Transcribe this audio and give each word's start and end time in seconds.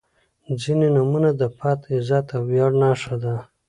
•ځینې 0.61 0.87
نومونه 0.95 1.29
د 1.39 1.43
پت، 1.57 1.79
عزت 1.93 2.27
او 2.35 2.41
ویاړ 2.49 2.71
نښه 2.81 3.15
ده. 3.23 3.33